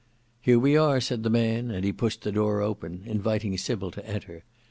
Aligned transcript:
"Here 0.41 0.57
we 0.57 0.75
are," 0.75 0.99
said 0.99 1.21
the 1.21 1.29
man; 1.29 1.69
and 1.69 1.85
he 1.85 1.93
pushed 1.93 2.23
the 2.23 2.31
door 2.31 2.59
open, 2.59 3.03
inviting 3.05 3.55
Sybil 3.55 3.91
to 3.91 4.03
enter. 4.03 4.43